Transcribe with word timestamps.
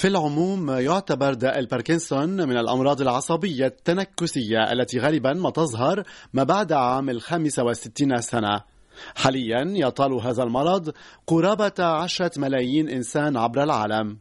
في 0.00 0.08
العموم 0.08 0.70
يعتبر 0.70 1.34
داء 1.34 1.58
الباركنسون 1.58 2.48
من 2.48 2.56
الأمراض 2.56 3.00
العصبية 3.00 3.66
التنكسية 3.66 4.72
التي 4.72 4.98
غالبا 4.98 5.32
ما 5.32 5.50
تظهر 5.50 6.02
ما 6.32 6.42
بعد 6.42 6.72
عام 6.72 7.10
الخامسة 7.10 7.62
والستين 7.62 8.20
سنة. 8.20 8.60
حاليا 9.14 9.64
يطال 9.66 10.12
هذا 10.12 10.42
المرض 10.42 10.92
قرابة 11.26 11.84
عشرة 11.84 12.30
ملايين 12.36 12.88
إنسان 12.88 13.36
عبر 13.36 13.62
العالم. 13.62 14.18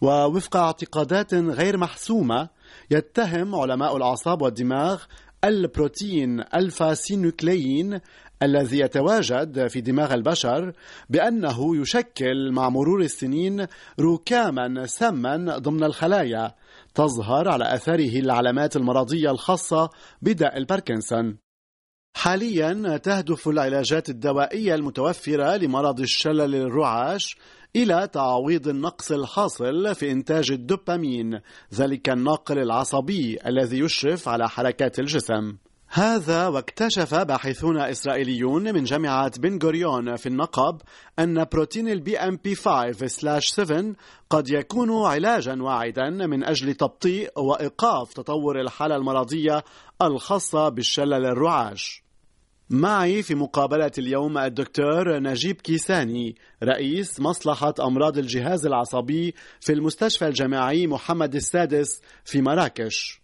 ووفق 0.00 0.56
اعتقادات 0.56 1.34
غير 1.34 1.76
محسومة 1.76 2.48
يتهم 2.90 3.54
علماء 3.54 3.96
الأعصاب 3.96 4.42
والدماغ 4.42 5.02
البروتين 5.44 6.40
ألفا 6.54 6.94
سينوكليين 6.94 8.00
الذي 8.42 8.78
يتواجد 8.78 9.66
في 9.66 9.80
دماغ 9.80 10.14
البشر 10.14 10.72
بأنه 11.10 11.76
يشكل 11.76 12.52
مع 12.52 12.68
مرور 12.68 13.00
السنين 13.00 13.66
ركاما 14.00 14.86
سما 14.86 15.58
ضمن 15.58 15.84
الخلايا 15.84 16.54
تظهر 16.94 17.48
على 17.48 17.74
أثره 17.74 18.18
العلامات 18.20 18.76
المرضية 18.76 19.30
الخاصة 19.30 19.90
بداء 20.22 20.56
الباركنسون. 20.56 21.38
حاليا 22.16 22.96
تهدف 22.96 23.48
العلاجات 23.48 24.08
الدوائية 24.08 24.74
المتوفرة 24.74 25.56
لمرض 25.56 26.00
الشلل 26.00 26.54
الرعاش 26.54 27.36
إلى 27.76 28.08
تعويض 28.12 28.68
النقص 28.68 29.12
الحاصل 29.12 29.94
في 29.94 30.10
إنتاج 30.10 30.50
الدوبامين 30.50 31.40
ذلك 31.74 32.08
الناقل 32.08 32.58
العصبي 32.58 33.38
الذي 33.46 33.78
يشرف 33.78 34.28
على 34.28 34.48
حركات 34.48 34.98
الجسم. 34.98 35.56
هذا 35.92 36.48
واكتشف 36.48 37.14
باحثون 37.14 37.80
إسرائيليون 37.80 38.74
من 38.74 38.84
جامعة 38.84 39.38
بن 39.38 39.58
غوريون 39.62 40.16
في 40.16 40.26
النقب 40.26 40.80
أن 41.18 41.44
بروتين 41.44 41.88
ال 41.88 42.18
BMP 42.18 42.54
5/7 42.54 43.96
قد 44.30 44.50
يكون 44.50 45.06
علاجا 45.06 45.62
واعدا 45.62 46.10
من 46.10 46.44
أجل 46.44 46.74
تبطيء 46.74 47.40
وإيقاف 47.40 48.12
تطور 48.12 48.60
الحالة 48.60 48.96
المرضية 48.96 49.64
الخاصة 50.02 50.68
بالشلل 50.68 51.26
الرعاش. 51.26 52.02
معي 52.70 53.22
في 53.22 53.34
مقابلة 53.34 53.92
اليوم 53.98 54.38
الدكتور 54.38 55.18
نجيب 55.18 55.60
كيساني 55.60 56.34
رئيس 56.62 57.20
مصلحة 57.20 57.74
أمراض 57.80 58.18
الجهاز 58.18 58.66
العصبي 58.66 59.34
في 59.60 59.72
المستشفى 59.72 60.26
الجامعي 60.26 60.86
محمد 60.86 61.34
السادس 61.34 62.00
في 62.24 62.42
مراكش. 62.42 63.20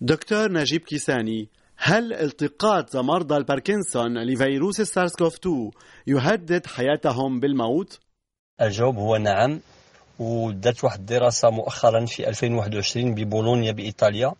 دكتور 0.00 0.52
نجيب 0.52 0.80
كيساني 0.80 1.48
هل 1.80 2.12
التقاط 2.12 2.96
مرضى 2.96 3.36
الباركنسون 3.36 4.18
لفيروس 4.24 4.80
السارس 4.80 5.16
كوف 5.16 5.34
2 5.34 5.70
يهدد 6.06 6.66
حياتهم 6.66 7.40
بالموت؟ 7.40 8.00
الجواب 8.62 8.96
هو 8.98 9.16
نعم 9.16 9.60
ودرت 10.18 10.84
واحد 10.84 10.98
الدراسة 10.98 11.50
مؤخرا 11.50 12.06
في 12.06 12.28
2021 12.28 13.14
ببولونيا 13.14 13.72
بإيطاليا 13.72 14.32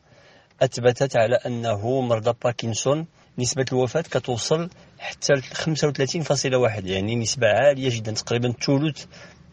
أثبتت 0.62 1.16
على 1.16 1.36
أنه 1.46 2.00
مرضى 2.00 2.32
باركنسون 2.44 3.06
نسبة 3.38 3.64
الوفاة 3.72 4.02
كتوصل 4.02 4.68
حتى 4.98 5.32
ل 5.32 5.42
35.1 5.42 6.84
يعني 6.84 7.16
نسبة 7.16 7.46
عالية 7.46 7.96
جدا 7.96 8.12
تقريبا 8.12 8.52
ثلث 8.52 9.04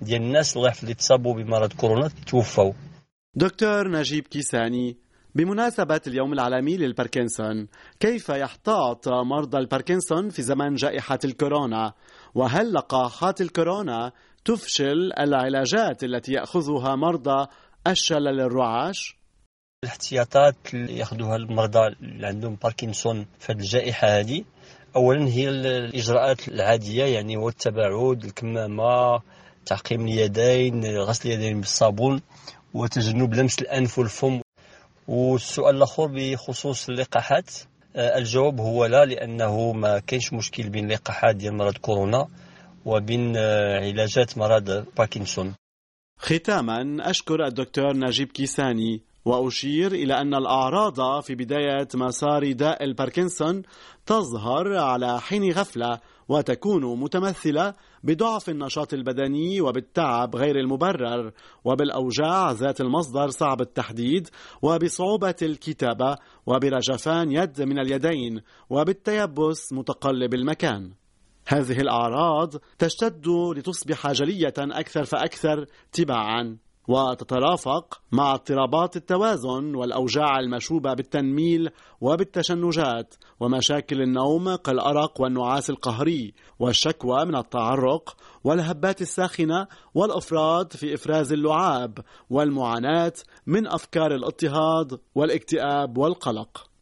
ديال 0.01 0.21
الناس 0.21 0.57
اللي 0.57 0.93
تصابوا 0.93 1.33
بمرض 1.33 1.73
كورونا 1.73 2.09
توفوا 2.27 2.73
دكتور 3.35 3.91
نجيب 3.91 4.27
كيساني 4.27 5.04
بمناسبة 5.35 6.01
اليوم 6.07 6.33
العالمي 6.33 6.77
للباركنسون 6.77 7.67
كيف 7.99 8.29
يحتاط 8.29 9.07
مرضى 9.07 9.57
الباركنسون 9.57 10.29
في 10.29 10.41
زمن 10.41 10.75
جائحة 10.75 11.19
الكورونا 11.25 11.93
وهل 12.35 12.73
لقاحات 12.73 13.41
الكورونا 13.41 14.11
تفشل 14.45 15.11
العلاجات 15.19 16.03
التي 16.03 16.31
يأخذها 16.31 16.95
مرضى 16.95 17.47
الشلل 17.87 18.39
الرعاش؟ 18.39 19.17
الاحتياطات 19.83 20.55
اللي 20.73 20.97
يأخذوها 20.97 21.35
المرضى 21.35 21.87
اللي 21.87 22.27
عندهم 22.27 22.55
باركنسون 22.63 23.25
في 23.39 23.51
الجائحة 23.51 24.07
هذه 24.07 24.43
أولا 24.95 25.27
هي 25.27 25.49
الإجراءات 25.49 26.47
العادية 26.47 27.05
يعني 27.05 27.37
هو 27.37 27.49
التباعد 27.49 28.23
الكمامة 28.23 29.21
تعقيم 29.65 30.07
اليدين 30.07 30.97
غسل 30.97 31.29
اليدين 31.29 31.59
بالصابون 31.59 32.21
وتجنب 32.73 33.33
لمس 33.33 33.59
الأنف 33.59 33.99
والفم 33.99 34.41
والسؤال 35.07 35.75
الأخر 35.75 36.07
بخصوص 36.07 36.89
اللقاحات. 36.89 37.49
آه، 37.95 38.17
الجواب 38.17 38.59
هو 38.59 38.85
لا 38.85 39.05
لأنه 39.05 39.71
ما 39.71 39.99
كاينش 39.99 40.33
مشكل 40.33 40.69
بين 40.69 40.85
اللقاحات 40.85 41.35
ديال 41.35 41.57
مرض 41.57 41.77
كورونا 41.77 42.27
وبين 42.85 43.33
آه، 43.37 43.79
علاجات 43.79 44.37
مرض 44.37 44.85
باركنسون. 44.97 45.55
ختاما 46.19 47.09
أشكر 47.09 47.45
الدكتور 47.45 47.97
نجيب 47.97 48.27
كيساني 48.27 49.01
وأشير 49.25 49.91
إلى 49.91 50.21
أن 50.21 50.33
الأعراض 50.33 51.23
في 51.23 51.35
بداية 51.35 51.87
مسار 51.95 52.51
داء 52.51 52.83
الباركنسون 52.83 53.63
تظهر 54.05 54.77
على 54.77 55.21
حين 55.21 55.51
غفلة 55.51 55.99
وتكون 56.29 56.99
متمثلة 56.99 57.73
بضعف 58.03 58.49
النشاط 58.49 58.93
البدني 58.93 59.61
وبالتعب 59.61 60.35
غير 60.35 60.59
المبرر 60.59 61.31
وبالأوجاع 61.65 62.51
ذات 62.51 62.81
المصدر 62.81 63.29
صعب 63.29 63.61
التحديد 63.61 64.29
وبصعوبة 64.61 65.35
الكتابة 65.41 66.17
وبرجفان 66.45 67.31
يد 67.31 67.61
من 67.61 67.79
اليدين 67.79 68.41
وبالتيبس 68.69 69.73
متقلب 69.73 70.33
المكان. 70.33 70.93
هذه 71.47 71.79
الأعراض 71.79 72.53
تشتد 72.77 73.27
لتصبح 73.27 74.11
جلية 74.11 74.53
أكثر 74.59 75.03
فأكثر 75.03 75.65
تباعا. 75.91 76.57
وتترافق 76.87 78.01
مع 78.11 78.33
اضطرابات 78.33 78.95
التوازن 78.95 79.75
والأوجاع 79.75 80.39
المشوبة 80.39 80.93
بالتنميل 80.93 81.69
وبالتشنجات 82.01 83.15
ومشاكل 83.39 84.01
النوم 84.01 84.55
كالأرق 84.55 85.21
والنعاس 85.21 85.69
القهري 85.69 86.33
والشكوى 86.59 87.25
من 87.25 87.35
التعرق 87.35 88.15
والهبات 88.43 89.01
الساخنة 89.01 89.67
والإفراط 89.93 90.75
في 90.77 90.93
إفراز 90.93 91.33
اللعاب 91.33 91.99
والمعاناة 92.29 93.13
من 93.47 93.67
أفكار 93.67 94.15
الاضطهاد 94.15 94.99
والاكتئاب 95.15 95.97
والقلق. 95.97 96.74